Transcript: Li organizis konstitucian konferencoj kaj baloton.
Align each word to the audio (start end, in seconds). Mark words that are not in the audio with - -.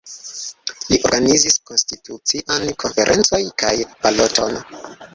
Li 0.91 0.97
organizis 1.09 1.59
konstitucian 1.71 2.67
konferencoj 2.87 3.45
kaj 3.65 3.75
baloton. 4.03 4.63